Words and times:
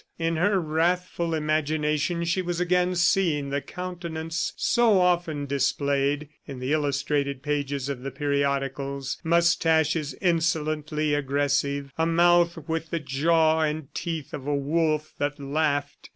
In 0.17 0.35
her 0.37 0.59
wrathful 0.59 1.35
imagination 1.35 2.23
she 2.23 2.41
was 2.41 2.59
again 2.59 2.95
seeing 2.95 3.51
the 3.51 3.61
countenance 3.61 4.51
so 4.57 4.99
often 4.99 5.45
displayed 5.45 6.27
in 6.47 6.57
the 6.57 6.73
illustrated 6.73 7.43
pages 7.43 7.87
of 7.87 8.01
the 8.01 8.09
periodicals 8.09 9.19
moustaches 9.23 10.15
insolently 10.19 11.13
aggressive, 11.13 11.93
a 11.99 12.07
mouth 12.07 12.67
with 12.67 12.89
the 12.89 12.99
jaw 12.99 13.59
and 13.61 13.93
teeth 13.93 14.33
of 14.33 14.47
a 14.47 14.55
wolf, 14.55 15.13
that 15.19 15.39
laughed 15.39 16.09